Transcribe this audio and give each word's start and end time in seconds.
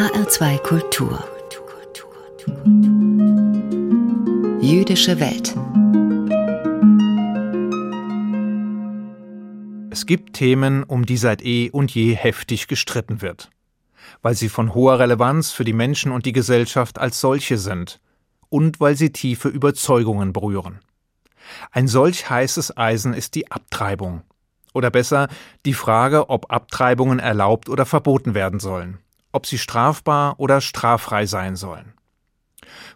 HR2 0.00 0.58
Kultur 0.62 1.22
Jüdische 4.62 5.20
Welt 5.20 5.54
Es 9.90 10.06
gibt 10.06 10.32
Themen, 10.32 10.84
um 10.84 11.04
die 11.04 11.18
seit 11.18 11.42
eh 11.42 11.68
und 11.68 11.94
je 11.94 12.14
heftig 12.14 12.66
gestritten 12.66 13.20
wird, 13.20 13.50
weil 14.22 14.34
sie 14.34 14.48
von 14.48 14.72
hoher 14.72 14.98
Relevanz 14.98 15.52
für 15.52 15.64
die 15.64 15.74
Menschen 15.74 16.12
und 16.12 16.24
die 16.24 16.32
Gesellschaft 16.32 16.98
als 16.98 17.20
solche 17.20 17.58
sind 17.58 18.00
und 18.48 18.80
weil 18.80 18.96
sie 18.96 19.12
tiefe 19.12 19.50
Überzeugungen 19.50 20.32
berühren. 20.32 20.80
Ein 21.72 21.88
solch 21.88 22.30
heißes 22.30 22.74
Eisen 22.74 23.12
ist 23.12 23.34
die 23.34 23.50
Abtreibung. 23.50 24.22
Oder 24.72 24.90
besser 24.90 25.28
die 25.66 25.74
Frage, 25.74 26.30
ob 26.30 26.50
Abtreibungen 26.50 27.18
erlaubt 27.18 27.68
oder 27.68 27.84
verboten 27.84 28.32
werden 28.32 28.60
sollen, 28.60 28.98
ob 29.32 29.46
sie 29.46 29.58
strafbar 29.58 30.38
oder 30.38 30.60
straffrei 30.60 31.26
sein 31.26 31.56
sollen. 31.56 31.94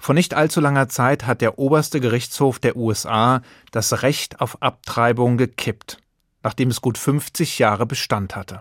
Vor 0.00 0.14
nicht 0.14 0.34
allzu 0.34 0.60
langer 0.60 0.88
Zeit 0.88 1.26
hat 1.26 1.40
der 1.40 1.58
oberste 1.58 2.00
Gerichtshof 2.00 2.58
der 2.58 2.76
USA 2.76 3.42
das 3.70 4.02
Recht 4.02 4.40
auf 4.40 4.62
Abtreibung 4.62 5.36
gekippt, 5.36 5.98
nachdem 6.42 6.70
es 6.70 6.80
gut 6.80 6.98
50 6.98 7.58
Jahre 7.58 7.86
Bestand 7.86 8.36
hatte. 8.36 8.60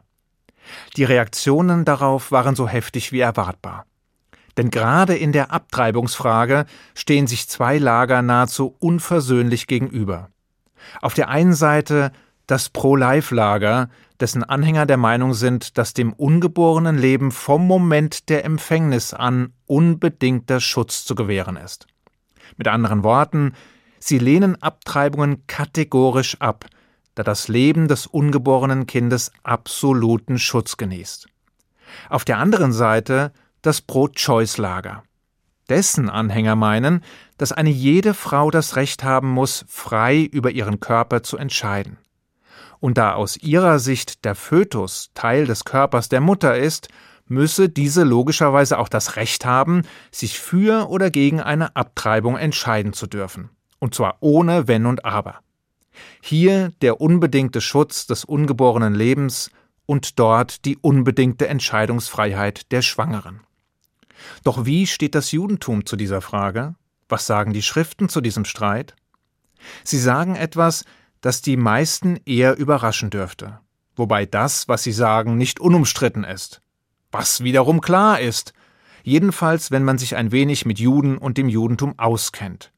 Die 0.95 1.03
Reaktionen 1.03 1.85
darauf 1.85 2.31
waren 2.31 2.55
so 2.55 2.67
heftig 2.67 3.11
wie 3.11 3.19
erwartbar. 3.19 3.85
Denn 4.57 4.69
gerade 4.69 5.15
in 5.15 5.31
der 5.31 5.51
Abtreibungsfrage 5.51 6.65
stehen 6.93 7.27
sich 7.27 7.49
zwei 7.49 7.77
Lager 7.77 8.21
nahezu 8.21 8.75
unversöhnlich 8.79 9.67
gegenüber. 9.67 10.29
Auf 11.01 11.13
der 11.13 11.29
einen 11.29 11.53
Seite 11.53 12.11
das 12.47 12.69
Pro-Life-Lager, 12.69 13.89
dessen 14.19 14.43
Anhänger 14.43 14.85
der 14.85 14.97
Meinung 14.97 15.33
sind, 15.33 15.77
dass 15.77 15.93
dem 15.93 16.13
ungeborenen 16.13 16.97
Leben 16.97 17.31
vom 17.31 17.65
Moment 17.65 18.29
der 18.29 18.45
Empfängnis 18.45 19.13
an 19.13 19.53
unbedingter 19.65 20.59
Schutz 20.59 21.05
zu 21.05 21.15
gewähren 21.15 21.57
ist. 21.57 21.87
Mit 22.57 22.67
anderen 22.67 23.03
Worten, 23.03 23.53
sie 23.99 24.19
lehnen 24.19 24.61
Abtreibungen 24.61 25.47
kategorisch 25.47 26.39
ab, 26.39 26.65
da 27.15 27.23
das 27.23 27.47
Leben 27.47 27.87
des 27.87 28.07
ungeborenen 28.07 28.87
Kindes 28.87 29.31
absoluten 29.43 30.39
Schutz 30.39 30.77
genießt. 30.77 31.27
Auf 32.09 32.25
der 32.25 32.37
anderen 32.39 32.73
Seite 32.73 33.31
das 33.61 33.81
Pro-Choice-Lager. 33.81 35.03
Dessen 35.69 36.09
Anhänger 36.09 36.55
meinen, 36.55 37.03
dass 37.37 37.51
eine 37.53 37.69
jede 37.69 38.13
Frau 38.13 38.51
das 38.51 38.75
Recht 38.75 39.03
haben 39.03 39.29
muss, 39.29 39.63
frei 39.69 40.21
über 40.21 40.51
ihren 40.51 40.79
Körper 40.79 41.23
zu 41.23 41.37
entscheiden. 41.37 41.97
Und 42.83 42.97
da 42.97 43.13
aus 43.13 43.37
ihrer 43.37 43.79
Sicht 43.79 44.25
der 44.25 44.35
Fötus 44.35 45.11
Teil 45.13 45.45
des 45.45 45.63
Körpers 45.63 46.09
der 46.09 46.19
Mutter 46.19 46.57
ist, 46.57 46.89
müsse 47.27 47.69
diese 47.69 48.03
logischerweise 48.03 48.77
auch 48.77 48.89
das 48.89 49.15
Recht 49.15 49.45
haben, 49.45 49.83
sich 50.11 50.37
für 50.37 50.89
oder 50.89 51.09
gegen 51.09 51.39
eine 51.39 51.77
Abtreibung 51.77 52.35
entscheiden 52.35 52.91
zu 52.91 53.07
dürfen. 53.07 53.49
Und 53.79 53.95
zwar 53.95 54.17
ohne 54.19 54.67
Wenn 54.67 54.85
und 54.85 55.05
Aber. 55.05 55.35
Hier 56.21 56.73
der 56.81 56.99
unbedingte 56.99 57.61
Schutz 57.61 58.05
des 58.05 58.25
ungeborenen 58.25 58.95
Lebens 58.95 59.49
und 59.85 60.19
dort 60.19 60.65
die 60.65 60.75
unbedingte 60.75 61.47
Entscheidungsfreiheit 61.47 62.69
der 62.73 62.81
Schwangeren. 62.81 63.39
Doch 64.43 64.65
wie 64.65 64.87
steht 64.87 65.15
das 65.15 65.31
Judentum 65.31 65.85
zu 65.85 65.95
dieser 65.95 66.19
Frage? 66.19 66.75
Was 67.07 67.27
sagen 67.27 67.53
die 67.53 67.61
Schriften 67.61 68.09
zu 68.09 68.19
diesem 68.19 68.43
Streit? 68.43 68.93
Sie 69.85 69.99
sagen 69.99 70.35
etwas, 70.35 70.83
das 71.23 71.41
die 71.41 71.55
meisten 71.55 72.19
eher 72.25 72.57
überraschen 72.57 73.09
dürfte, 73.09 73.59
wobei 73.95 74.25
das, 74.25 74.67
was 74.67 74.83
sie 74.83 74.91
sagen, 74.91 75.37
nicht 75.37 75.61
unumstritten 75.61 76.25
ist. 76.25 76.61
Was 77.13 77.45
wiederum 77.45 77.79
klar 77.79 78.19
ist, 78.19 78.53
jedenfalls 79.03 79.71
wenn 79.71 79.85
man 79.85 79.97
sich 79.97 80.17
ein 80.17 80.33
wenig 80.33 80.65
mit 80.65 80.79
Juden 80.79 81.17
und 81.17 81.37
dem 81.37 81.47
Judentum 81.47 81.97
auskennt 81.97 82.73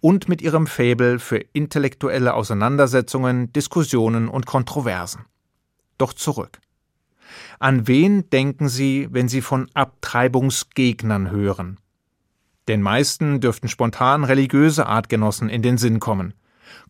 und 0.00 0.26
mit 0.26 0.40
ihrem 0.40 0.66
Faible 0.66 1.18
für 1.18 1.36
intellektuelle 1.52 2.32
Auseinandersetzungen, 2.32 3.52
Diskussionen 3.52 4.28
und 4.28 4.46
Kontroversen. 4.46 5.26
Doch 5.98 6.14
zurück. 6.14 6.60
An 7.58 7.86
wen 7.88 8.30
denken 8.30 8.70
Sie, 8.70 9.08
wenn 9.10 9.28
Sie 9.28 9.42
von 9.42 9.68
Abtreibungsgegnern 9.74 11.30
hören? 11.30 11.78
Den 12.68 12.80
meisten 12.80 13.40
dürften 13.40 13.68
spontan 13.68 14.24
religiöse 14.24 14.86
Artgenossen 14.86 15.50
in 15.50 15.60
den 15.60 15.76
Sinn 15.76 16.00
kommen. 16.00 16.32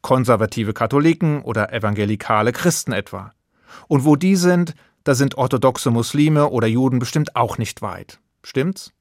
Konservative 0.01 0.73
Katholiken 0.73 1.43
oder 1.43 1.73
evangelikale 1.73 2.53
Christen 2.53 2.93
etwa. 2.93 3.33
Und 3.89 4.05
wo 4.05 4.17
die 4.17 4.37
sind, 4.37 4.75
da 5.05 5.15
sind 5.15 5.37
orthodoxe 5.37 5.91
Muslime 5.91 6.49
oder 6.49 6.67
Juden 6.67 6.99
bestimmt 6.99 7.37
auch 7.37 7.59
nicht 7.59 7.83
weit. 7.83 8.21
Stimmt's? 8.43 8.93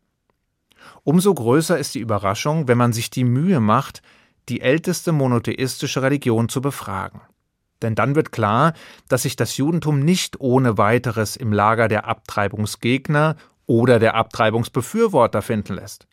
Umso 1.04 1.34
größer 1.34 1.78
ist 1.78 1.96
die 1.96 2.00
Überraschung, 2.00 2.68
wenn 2.68 2.78
man 2.78 2.94
sich 2.94 3.10
die 3.10 3.24
Mühe 3.24 3.60
macht, 3.60 4.02
die 4.50 4.62
älteste 4.62 5.12
monotheistische 5.12 6.02
Religion 6.02 6.50
zu 6.50 6.62
befragen. 6.62 7.22
Denn 7.82 7.96
dann 7.96 8.16
wird 8.16 8.32
klar, 8.32 8.74
dass 9.08 9.24
sich 9.24 9.36
das 9.36 9.58
Judentum 9.58 10.00
nicht 10.00 10.40
ohne 10.40 10.78
weiteres 10.78 11.36
im 11.36 11.52
Lager 11.52 11.88
der 11.88 12.08
Abtreibungsgegner 12.08 13.36
oder 13.66 14.00
der 14.00 14.16
Abtreibungsbefürworter 14.16 15.42
finden 15.42 15.76
lässt, 15.76 16.08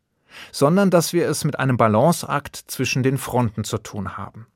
sondern 0.52 0.90
dass 0.90 1.12
wir 1.12 1.28
es 1.28 1.44
mit 1.44 1.58
einem 1.58 1.76
Balanceakt 1.76 2.56
zwischen 2.56 3.02
den 3.02 3.18
Fronten 3.18 3.64
zu 3.64 3.78
tun 3.78 4.16
haben. 4.16 4.46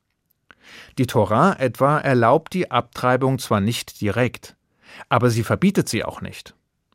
Die 0.99 1.07
Torah 1.07 1.55
etwa 1.59 1.99
erlaubt 1.99 2.53
die 2.55 2.71
Abtreibung 2.71 3.39
zwar 3.39 3.61
nicht 3.61 4.01
direkt, 4.01 4.57
aber 5.09 5.31
sie 5.31 5.43
verbietet 5.43 5.89
sie 5.89 6.05
auch 6.05 6.21
nicht. 6.21 6.55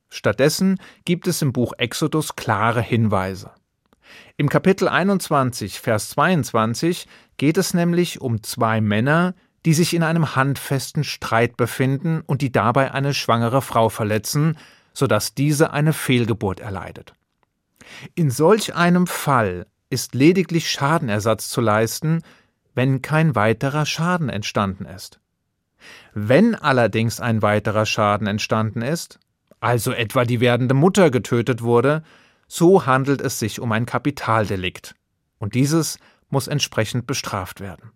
Stattdessen 0.10 0.80
gibt 1.06 1.28
es 1.28 1.42
im 1.42 1.54
Buch 1.54 1.74
Exodus 1.78 2.36
klare 2.36 2.82
Hinweise. 2.82 3.52
Im 4.38 4.50
Kapitel 4.50 4.88
21, 4.88 5.80
Vers 5.80 6.10
22 6.12 7.08
geht 7.38 7.58
es 7.58 7.74
nämlich 7.74 8.22
um 8.22 8.42
zwei 8.44 8.82
Männer, 8.82 9.34
die 9.66 9.74
sich 9.74 9.94
in 9.94 10.04
einem 10.04 10.36
handfesten 10.36 11.04
Streit 11.04 11.58
befinden 11.58 12.22
und 12.22 12.42
die 12.42 12.52
dabei 12.52 12.92
eine 12.92 13.14
schwangere 13.14 13.62
Frau 13.62 13.90
verletzen, 13.90 14.58
sodass 14.94 15.34
diese 15.34 15.72
eine 15.72 15.94
Fehlgeburt 15.94 16.60
erleidet. 16.60 17.14
In 18.16 18.32
solch 18.32 18.76
einem 18.76 19.08
Fall 19.08 19.68
ist 19.90 20.16
lediglich 20.16 20.70
Schadenersatz 20.70 21.50
zu 21.50 21.62
leisten, 21.62 22.22
wenn 22.78 23.02
kein 23.02 23.34
weiterer 23.34 23.88
Schaden 23.88 24.30
entstanden 24.30 24.86
ist. 24.86 25.20
Wenn 26.14 26.54
allerdings 26.54 27.20
ein 27.20 27.42
weiterer 27.42 27.88
Schaden 27.88 28.28
entstanden 28.28 28.84
ist, 28.84 29.18
also 29.60 29.92
etwa 29.92 30.26
die 30.26 30.42
werdende 30.42 30.76
Mutter 30.76 31.10
getötet 31.10 31.64
wurde, 31.64 32.04
so 32.48 32.86
handelt 32.86 33.20
es 33.20 33.40
sich 33.40 33.60
um 33.60 33.72
ein 33.72 33.88
Kapitaldelikt, 33.88 34.94
und 35.40 35.56
dieses 35.56 35.98
muss 36.30 36.48
entsprechend 36.48 37.08
bestraft 37.08 37.62
werden. 37.62 37.94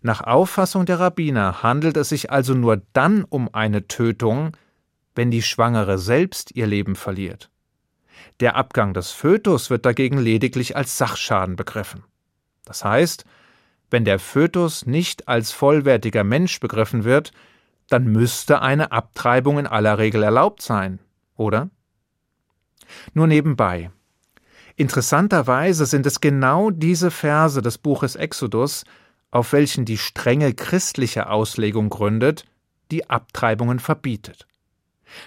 Nach 0.00 0.22
Auffassung 0.22 0.86
der 0.86 0.98
Rabbiner 0.98 1.62
handelt 1.62 1.98
es 1.98 2.08
sich 2.08 2.30
also 2.30 2.54
nur 2.54 2.80
dann 2.94 3.22
um 3.24 3.52
eine 3.52 3.86
Tötung, 3.86 4.56
wenn 5.14 5.30
die 5.30 5.42
Schwangere 5.42 5.98
selbst 5.98 6.56
ihr 6.56 6.66
Leben 6.66 6.96
verliert. 6.96 7.50
Der 8.40 8.56
Abgang 8.56 8.94
des 8.94 9.10
Fötus 9.10 9.68
wird 9.68 9.84
dagegen 9.84 10.16
lediglich 10.16 10.74
als 10.74 10.96
Sachschaden 10.96 11.56
begriffen. 11.56 12.02
Das 12.64 12.82
heißt, 12.82 13.26
wenn 13.90 14.04
der 14.04 14.18
Fötus 14.18 14.86
nicht 14.86 15.28
als 15.28 15.52
vollwertiger 15.52 16.24
Mensch 16.24 16.60
begriffen 16.60 17.04
wird, 17.04 17.32
dann 17.88 18.06
müsste 18.06 18.60
eine 18.60 18.92
Abtreibung 18.92 19.58
in 19.58 19.66
aller 19.66 19.98
Regel 19.98 20.22
erlaubt 20.22 20.62
sein, 20.62 20.98
oder? 21.36 21.70
Nur 23.14 23.26
nebenbei. 23.26 23.90
Interessanterweise 24.76 25.86
sind 25.86 26.06
es 26.06 26.20
genau 26.20 26.70
diese 26.70 27.10
Verse 27.10 27.60
des 27.62 27.78
Buches 27.78 28.14
Exodus, 28.14 28.84
auf 29.30 29.52
welchen 29.52 29.84
die 29.84 29.98
strenge 29.98 30.54
christliche 30.54 31.28
Auslegung 31.28 31.90
gründet, 31.90 32.44
die 32.90 33.10
Abtreibungen 33.10 33.78
verbietet, 33.78 34.46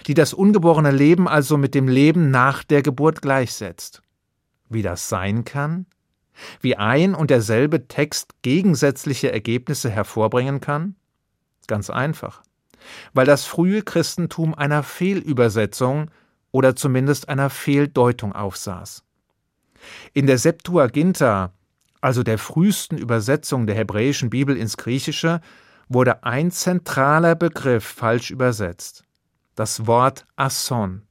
die 0.06 0.14
das 0.14 0.32
ungeborene 0.32 0.90
Leben 0.90 1.28
also 1.28 1.56
mit 1.56 1.74
dem 1.74 1.88
Leben 1.88 2.30
nach 2.30 2.64
der 2.64 2.82
Geburt 2.82 3.22
gleichsetzt. 3.22 4.02
Wie 4.68 4.82
das 4.82 5.08
sein 5.08 5.44
kann? 5.44 5.86
Wie 6.60 6.76
ein 6.76 7.14
und 7.14 7.30
derselbe 7.30 7.88
Text 7.88 8.34
gegensätzliche 8.42 9.32
Ergebnisse 9.32 9.90
hervorbringen 9.90 10.60
kann? 10.60 10.96
Ganz 11.66 11.90
einfach. 11.90 12.42
Weil 13.12 13.26
das 13.26 13.44
frühe 13.44 13.82
Christentum 13.82 14.54
einer 14.54 14.82
Fehlübersetzung 14.82 16.10
oder 16.50 16.74
zumindest 16.74 17.28
einer 17.28 17.50
Fehldeutung 17.50 18.32
aufsaß. 18.32 19.04
In 20.12 20.26
der 20.26 20.38
Septuaginta 20.38 21.52
also 22.02 22.24
der 22.24 22.36
frühesten 22.36 22.98
Übersetzung 22.98 23.66
der 23.66 23.76
hebräischen 23.76 24.28
Bibel 24.28 24.56
ins 24.56 24.76
Griechische, 24.76 25.40
wurde 25.88 26.24
ein 26.24 26.50
zentraler 26.50 27.36
Begriff 27.36 27.84
falsch 27.84 28.30
übersetzt. 28.30 29.04
Das 29.54 29.86
Wort 29.86 30.26
Asson. 30.36 31.02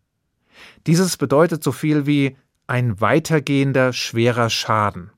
Dieses 0.86 1.18
bedeutet 1.18 1.64
so 1.64 1.72
viel 1.72 2.06
wie 2.06 2.36
ein 2.72 3.02
weitergehender 3.02 3.92
schwerer 3.92 4.50
Schaden. 4.50 5.12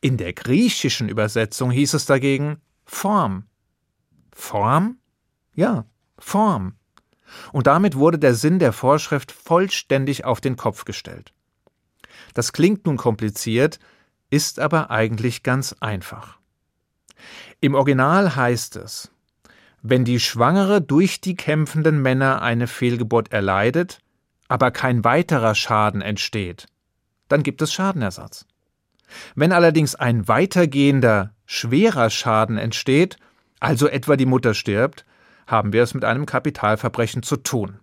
In 0.00 0.16
der 0.16 0.32
griechischen 0.32 1.08
Übersetzung 1.08 1.72
hieß 1.72 1.94
es 1.94 2.06
dagegen 2.06 2.58
Form. 2.84 3.46
Form? 4.30 4.98
Ja, 5.54 5.86
Form. 6.20 6.76
Und 7.50 7.66
damit 7.66 7.96
wurde 7.96 8.20
der 8.20 8.36
Sinn 8.36 8.60
der 8.60 8.72
Vorschrift 8.72 9.32
vollständig 9.32 10.24
auf 10.24 10.40
den 10.40 10.54
Kopf 10.54 10.84
gestellt. 10.84 11.32
Das 12.32 12.52
klingt 12.52 12.86
nun 12.86 12.96
kompliziert, 12.96 13.80
ist 14.30 14.60
aber 14.60 14.88
eigentlich 14.88 15.42
ganz 15.42 15.74
einfach. 15.80 16.38
Im 17.60 17.74
Original 17.74 18.36
heißt 18.36 18.76
es, 18.76 19.10
wenn 19.82 20.04
die 20.04 20.20
Schwangere 20.20 20.80
durch 20.80 21.20
die 21.20 21.34
kämpfenden 21.34 22.00
Männer 22.00 22.40
eine 22.40 22.68
Fehlgeburt 22.68 23.32
erleidet, 23.32 23.98
aber 24.50 24.72
kein 24.72 25.04
weiterer 25.04 25.54
Schaden 25.54 26.02
entsteht, 26.02 26.66
dann 27.28 27.44
gibt 27.44 27.62
es 27.62 27.72
Schadenersatz. 27.72 28.46
Wenn 29.36 29.52
allerdings 29.52 29.94
ein 29.94 30.26
weitergehender, 30.26 31.34
schwerer 31.46 32.10
Schaden 32.10 32.58
entsteht, 32.58 33.16
also 33.60 33.86
etwa 33.86 34.16
die 34.16 34.26
Mutter 34.26 34.54
stirbt, 34.54 35.06
haben 35.46 35.72
wir 35.72 35.84
es 35.84 35.94
mit 35.94 36.04
einem 36.04 36.26
Kapitalverbrechen 36.26 37.22
zu 37.22 37.36
tun. 37.36 37.78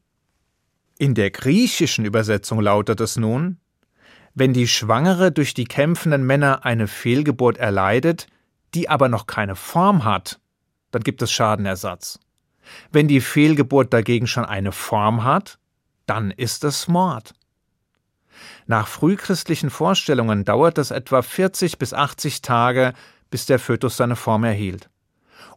In 1.00 1.16
der 1.16 1.32
griechischen 1.32 2.04
Übersetzung 2.04 2.60
lautet 2.60 3.00
es 3.00 3.16
nun 3.16 3.60
Wenn 4.34 4.52
die 4.52 4.68
Schwangere 4.68 5.32
durch 5.32 5.54
die 5.54 5.66
kämpfenden 5.66 6.26
Männer 6.26 6.66
eine 6.66 6.88
Fehlgeburt 6.88 7.58
erleidet, 7.58 8.28
die 8.74 8.90
aber 8.90 9.08
noch 9.08 9.26
keine 9.26 9.56
Form 9.56 10.04
hat, 10.04 10.42
dann 10.92 11.02
gibt 11.02 11.22
es 11.22 11.32
Schadenersatz. 11.32 12.20
Wenn 12.92 13.08
die 13.08 13.22
Fehlgeburt 13.22 13.94
dagegen 13.94 14.28
schon 14.28 14.44
eine 14.44 14.74
Form 14.74 15.24
hat, 15.24 15.60
dann 16.08 16.32
ist 16.32 16.64
es 16.64 16.88
Mord. 16.88 17.36
Nach 18.66 18.88
frühchristlichen 18.88 19.70
Vorstellungen 19.70 20.44
dauert 20.44 20.78
es 20.78 20.92
etwa 20.92 21.22
40 21.22 21.78
bis 21.78 21.94
80 21.94 22.42
Tage, 22.42 22.94
bis 23.30 23.46
der 23.46 23.60
Fötus 23.60 23.98
seine 23.98 24.16
Form 24.16 24.44
erhielt. 24.44 24.90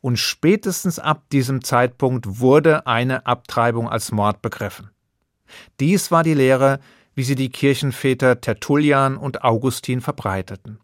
Und 0.01 0.19
spätestens 0.19 0.99
ab 0.99 1.25
diesem 1.31 1.63
Zeitpunkt 1.63 2.41
wurde 2.41 2.87
eine 2.87 3.27
Abtreibung 3.27 3.89
als 3.89 4.13
Mord 4.13 4.43
begriffen. 4.43 4.91
Dies 5.79 6.11
war 6.11 6.23
die 6.23 6.35
Lehre, 6.35 6.81
wie 7.15 7.23
sie 7.23 7.35
die 7.35 7.51
Kirchenväter 7.51 8.41
Tertullian 8.41 9.17
und 9.17 9.45
Augustin 9.45 10.01
verbreiteten. 10.01 10.79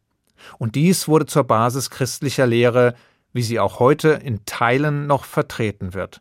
Und 0.58 0.74
dies 0.74 1.08
wurde 1.08 1.26
zur 1.26 1.44
Basis 1.44 1.90
christlicher 1.90 2.46
Lehre, 2.46 2.94
wie 3.32 3.42
sie 3.42 3.58
auch 3.60 3.78
heute 3.78 4.10
in 4.10 4.44
Teilen 4.44 5.06
noch 5.06 5.24
vertreten 5.24 5.94
wird, 5.94 6.20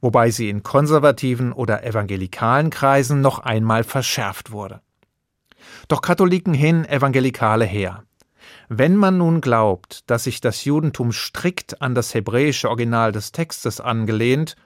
wobei 0.00 0.30
sie 0.30 0.48
in 0.48 0.62
konservativen 0.62 1.52
oder 1.52 1.84
evangelikalen 1.84 2.70
Kreisen 2.70 3.20
noch 3.20 3.38
einmal 3.40 3.84
verschärft 3.84 4.50
wurde. 4.50 4.80
Doch 5.88 6.02
Katholiken 6.02 6.54
hin, 6.54 6.84
Evangelikale 6.84 7.64
her. 7.64 8.04
Wenn 8.68 8.96
man 8.96 9.18
nun 9.18 9.40
glaubt, 9.40 10.08
dass 10.08 10.24
sich 10.24 10.40
das 10.40 10.64
Judentum 10.64 11.12
strikt 11.12 11.82
an 11.82 11.94
das 11.94 12.14
hebräische 12.14 12.68
Original 12.68 13.12
des 13.12 13.32
Textes 13.32 13.80
angelehnt 13.80 14.56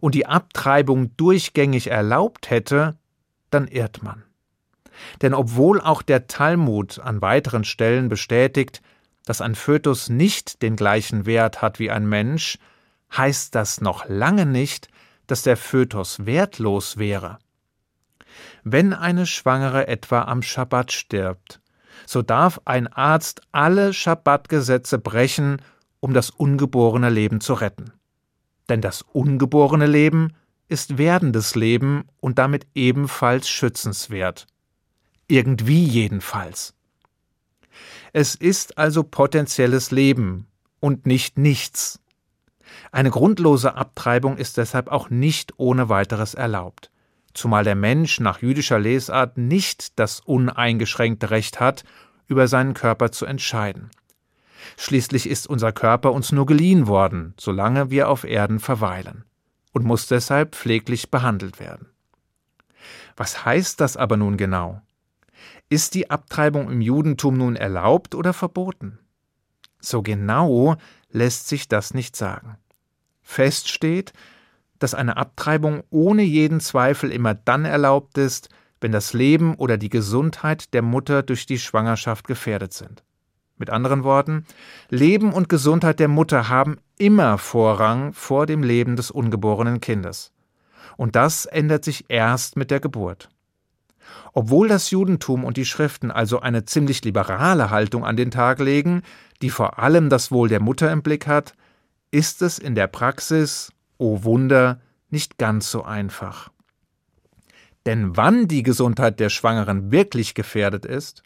und 0.00 0.14
die 0.14 0.26
Abtreibung 0.26 1.16
durchgängig 1.16 1.90
erlaubt 1.90 2.50
hätte, 2.50 2.98
dann 3.50 3.66
irrt 3.66 4.02
man. 4.02 4.24
Denn 5.22 5.34
obwohl 5.34 5.80
auch 5.80 6.02
der 6.02 6.26
Talmud 6.26 6.98
an 6.98 7.22
weiteren 7.22 7.64
Stellen 7.64 8.08
bestätigt, 8.08 8.82
dass 9.24 9.40
ein 9.40 9.54
Fötus 9.54 10.08
nicht 10.08 10.62
den 10.62 10.76
gleichen 10.76 11.26
Wert 11.26 11.62
hat 11.62 11.78
wie 11.78 11.90
ein 11.90 12.08
Mensch, 12.08 12.58
heißt 13.14 13.54
das 13.54 13.80
noch 13.80 14.08
lange 14.08 14.46
nicht, 14.46 14.88
dass 15.26 15.42
der 15.42 15.56
Fötus 15.56 16.26
wertlos 16.26 16.96
wäre. 16.96 17.38
Wenn 18.64 18.92
eine 18.92 19.26
Schwangere 19.26 19.86
etwa 19.88 20.22
am 20.22 20.42
Schabbat 20.42 20.92
stirbt, 20.92 21.60
so 22.04 22.22
darf 22.22 22.60
ein 22.64 22.86
Arzt 22.88 23.40
alle 23.52 23.92
Schabbatgesetze 23.92 24.98
brechen, 24.98 25.62
um 26.00 26.14
das 26.14 26.30
ungeborene 26.30 27.10
Leben 27.10 27.40
zu 27.40 27.54
retten. 27.54 27.92
Denn 28.68 28.80
das 28.80 29.02
ungeborene 29.02 29.86
Leben 29.86 30.32
ist 30.68 30.98
werdendes 30.98 31.54
Leben 31.54 32.04
und 32.20 32.38
damit 32.38 32.66
ebenfalls 32.74 33.48
schützenswert. 33.48 34.46
Irgendwie 35.28 35.84
jedenfalls. 35.84 36.74
Es 38.12 38.34
ist 38.34 38.78
also 38.78 39.02
potenzielles 39.02 39.90
Leben 39.90 40.46
und 40.80 41.06
nicht 41.06 41.38
nichts. 41.38 42.00
Eine 42.92 43.10
grundlose 43.10 43.74
Abtreibung 43.74 44.36
ist 44.36 44.56
deshalb 44.56 44.88
auch 44.88 45.10
nicht 45.10 45.54
ohne 45.56 45.88
weiteres 45.88 46.34
erlaubt, 46.34 46.90
zumal 47.34 47.64
der 47.64 47.74
Mensch 47.74 48.20
nach 48.20 48.42
jüdischer 48.42 48.78
Lesart 48.78 49.38
nicht 49.38 49.98
das 49.98 50.20
uneingeschränkte 50.20 51.30
Recht 51.30 51.60
hat, 51.60 51.84
über 52.26 52.48
seinen 52.48 52.74
Körper 52.74 53.12
zu 53.12 53.26
entscheiden. 53.26 53.90
Schließlich 54.76 55.28
ist 55.28 55.46
unser 55.46 55.72
Körper 55.72 56.12
uns 56.12 56.32
nur 56.32 56.46
geliehen 56.46 56.86
worden, 56.86 57.34
solange 57.38 57.90
wir 57.90 58.08
auf 58.08 58.24
Erden 58.24 58.58
verweilen, 58.58 59.24
und 59.72 59.84
muss 59.84 60.08
deshalb 60.08 60.56
pfleglich 60.56 61.10
behandelt 61.10 61.60
werden. 61.60 61.88
Was 63.16 63.44
heißt 63.44 63.80
das 63.80 63.96
aber 63.96 64.16
nun 64.16 64.36
genau? 64.36 64.82
Ist 65.68 65.94
die 65.94 66.10
Abtreibung 66.10 66.70
im 66.70 66.80
Judentum 66.80 67.36
nun 67.36 67.56
erlaubt 67.56 68.14
oder 68.14 68.32
verboten? 68.32 68.98
So 69.80 70.02
genau 70.02 70.76
lässt 71.16 71.48
sich 71.48 71.66
das 71.66 71.94
nicht 71.94 72.14
sagen. 72.14 72.58
Fest 73.22 73.70
steht, 73.70 74.12
dass 74.78 74.94
eine 74.94 75.16
Abtreibung 75.16 75.82
ohne 75.88 76.22
jeden 76.22 76.60
Zweifel 76.60 77.10
immer 77.10 77.34
dann 77.34 77.64
erlaubt 77.64 78.18
ist, 78.18 78.50
wenn 78.82 78.92
das 78.92 79.14
Leben 79.14 79.54
oder 79.54 79.78
die 79.78 79.88
Gesundheit 79.88 80.74
der 80.74 80.82
Mutter 80.82 81.22
durch 81.22 81.46
die 81.46 81.58
Schwangerschaft 81.58 82.28
gefährdet 82.28 82.74
sind. 82.74 83.02
Mit 83.56 83.70
anderen 83.70 84.04
Worten, 84.04 84.44
Leben 84.90 85.32
und 85.32 85.48
Gesundheit 85.48 85.98
der 85.98 86.08
Mutter 86.08 86.50
haben 86.50 86.76
immer 86.98 87.38
Vorrang 87.38 88.12
vor 88.12 88.44
dem 88.44 88.62
Leben 88.62 88.96
des 88.96 89.10
ungeborenen 89.10 89.80
Kindes. 89.80 90.32
Und 90.98 91.16
das 91.16 91.46
ändert 91.46 91.82
sich 91.82 92.04
erst 92.08 92.56
mit 92.56 92.70
der 92.70 92.80
Geburt. 92.80 93.30
Obwohl 94.32 94.68
das 94.68 94.90
Judentum 94.90 95.44
und 95.44 95.56
die 95.56 95.64
Schriften 95.64 96.10
also 96.10 96.40
eine 96.40 96.64
ziemlich 96.64 97.04
liberale 97.04 97.70
Haltung 97.70 98.04
an 98.04 98.16
den 98.16 98.30
Tag 98.30 98.58
legen, 98.60 99.02
die 99.42 99.50
vor 99.50 99.78
allem 99.78 100.10
das 100.10 100.30
Wohl 100.30 100.48
der 100.48 100.60
Mutter 100.60 100.90
im 100.90 101.02
Blick 101.02 101.26
hat, 101.26 101.54
ist 102.10 102.42
es 102.42 102.58
in 102.58 102.74
der 102.74 102.86
Praxis, 102.86 103.72
o 103.98 104.14
oh 104.14 104.24
Wunder, 104.24 104.80
nicht 105.10 105.38
ganz 105.38 105.70
so 105.70 105.82
einfach. 105.84 106.50
Denn 107.86 108.16
wann 108.16 108.48
die 108.48 108.62
Gesundheit 108.62 109.20
der 109.20 109.30
Schwangeren 109.30 109.92
wirklich 109.92 110.34
gefährdet 110.34 110.84
ist, 110.84 111.22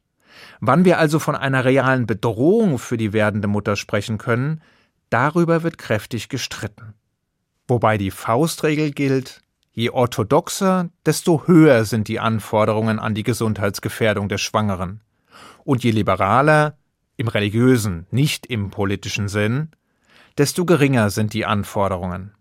wann 0.61 0.85
wir 0.85 0.99
also 0.99 1.19
von 1.19 1.35
einer 1.35 1.65
realen 1.65 2.07
Bedrohung 2.07 2.79
für 2.79 2.97
die 2.97 3.13
werdende 3.13 3.49
Mutter 3.49 3.77
sprechen 3.77 4.19
können, 4.19 4.61
darüber 5.09 5.63
wird 5.63 5.79
kräftig 5.79 6.29
gestritten. 6.29 6.95
Wobei 7.67 7.99
die 7.99 8.11
Faustregel 8.11 8.91
gilt, 8.91 9.41
Je 9.73 9.91
orthodoxer, 9.91 10.91
desto 11.07 11.47
höher 11.47 11.85
sind 11.85 12.09
die 12.09 12.19
Anforderungen 12.19 12.99
an 12.99 13.15
die 13.15 13.23
Gesundheitsgefährdung 13.23 14.29
der 14.29 14.39
Schwangeren. 14.39 15.01
Und 15.65 15.85
je 15.85 15.93
liberaler, 15.93 16.77
im 17.17 17.29
religiösen, 17.29 18.07
nicht 18.11 18.47
im 18.47 18.71
politischen 18.71 19.29
Sinn, 19.29 19.69
desto 20.39 20.65
geringer 20.65 21.11
sind 21.11 21.35
die 21.35 21.47
Anforderungen. 21.47 22.33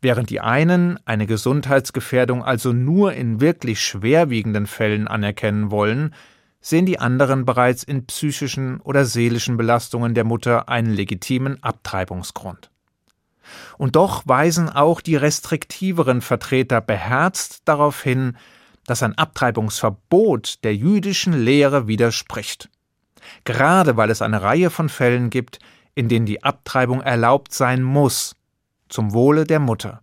Während 0.00 0.30
die 0.30 0.40
einen 0.40 0.98
eine 1.04 1.26
Gesundheitsgefährdung 1.26 2.42
also 2.42 2.72
nur 2.72 3.12
in 3.12 3.40
wirklich 3.40 3.80
schwerwiegenden 3.80 4.66
Fällen 4.66 5.08
anerkennen 5.08 5.70
wollen, 5.70 6.14
sehen 6.60 6.86
die 6.86 6.98
anderen 6.98 7.44
bereits 7.44 7.82
in 7.82 8.06
psychischen 8.06 8.80
oder 8.80 9.04
seelischen 9.04 9.56
Belastungen 9.56 10.14
der 10.14 10.24
Mutter 10.24 10.68
einen 10.68 10.92
legitimen 10.92 11.62
Abtreibungsgrund. 11.62 12.70
Und 13.78 13.96
doch 13.96 14.22
weisen 14.26 14.68
auch 14.68 15.00
die 15.00 15.16
restriktiveren 15.16 16.20
Vertreter 16.20 16.80
beherzt 16.80 17.62
darauf 17.64 18.02
hin, 18.02 18.36
dass 18.86 19.02
ein 19.02 19.16
Abtreibungsverbot 19.16 20.64
der 20.64 20.74
jüdischen 20.74 21.32
Lehre 21.32 21.86
widerspricht. 21.86 22.70
Gerade 23.44 23.96
weil 23.96 24.10
es 24.10 24.22
eine 24.22 24.42
Reihe 24.42 24.70
von 24.70 24.88
Fällen 24.88 25.30
gibt, 25.30 25.58
in 25.94 26.08
denen 26.08 26.26
die 26.26 26.44
Abtreibung 26.44 27.00
erlaubt 27.00 27.52
sein 27.52 27.82
muss, 27.82 28.36
zum 28.88 29.12
Wohle 29.12 29.44
der 29.44 29.58
Mutter 29.58 30.02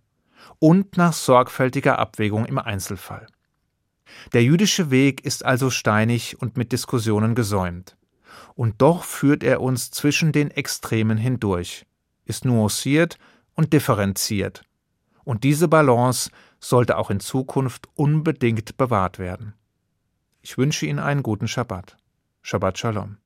und 0.58 0.96
nach 0.96 1.12
sorgfältiger 1.12 1.98
Abwägung 1.98 2.44
im 2.44 2.58
Einzelfall. 2.58 3.26
Der 4.32 4.42
jüdische 4.42 4.90
Weg 4.90 5.24
ist 5.24 5.44
also 5.44 5.70
steinig 5.70 6.40
und 6.40 6.56
mit 6.56 6.72
Diskussionen 6.72 7.34
gesäumt. 7.34 7.96
Und 8.54 8.80
doch 8.80 9.04
führt 9.04 9.42
er 9.42 9.60
uns 9.60 9.90
zwischen 9.90 10.32
den 10.32 10.50
Extremen 10.50 11.16
hindurch, 11.16 11.86
ist 12.24 12.44
nuanciert 12.44 13.18
und 13.54 13.72
differenziert. 13.72 14.62
Und 15.24 15.44
diese 15.44 15.68
Balance 15.68 16.30
sollte 16.60 16.98
auch 16.98 17.10
in 17.10 17.20
Zukunft 17.20 17.88
unbedingt 17.94 18.76
bewahrt 18.76 19.18
werden. 19.18 19.54
Ich 20.40 20.58
wünsche 20.58 20.86
Ihnen 20.86 20.98
einen 20.98 21.22
guten 21.22 21.48
Schabbat. 21.48 21.96
Shabbat 22.42 22.78
Shalom. 22.78 23.16